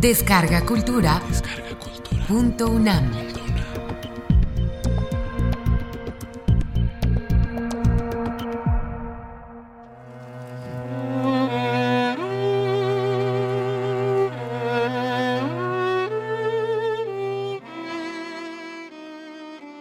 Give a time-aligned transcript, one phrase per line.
[0.00, 1.20] Descarga Cultura.
[2.26, 3.10] Punto UNAM.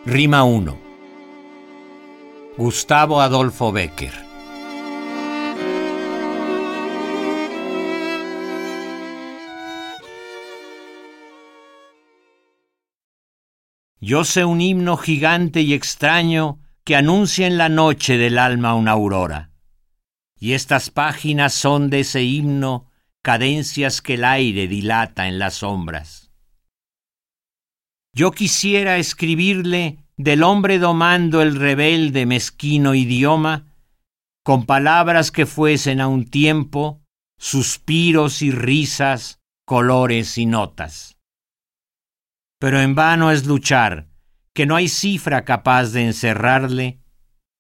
[0.04, 0.80] Rima 1.
[2.58, 4.29] Gustavo Adolfo Becker.
[14.02, 18.92] Yo sé un himno gigante y extraño que anuncia en la noche del alma una
[18.92, 19.52] aurora.
[20.40, 22.90] Y estas páginas son de ese himno
[23.22, 26.32] cadencias que el aire dilata en las sombras.
[28.14, 33.68] Yo quisiera escribirle del hombre domando el rebelde mezquino idioma,
[34.44, 37.02] con palabras que fuesen a un tiempo
[37.38, 41.19] suspiros y risas, colores y notas.
[42.60, 44.10] Pero en vano es luchar,
[44.54, 47.00] que no hay cifra capaz de encerrarle,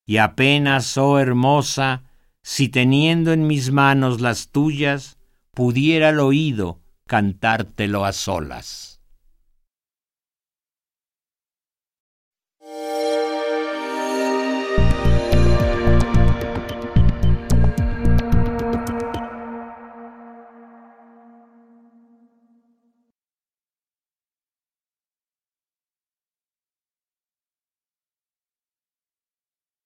[0.05, 2.03] y apenas, oh hermosa,
[2.43, 5.17] si teniendo en mis manos las tuyas,
[5.53, 8.98] pudiera el oído cantártelo a solas.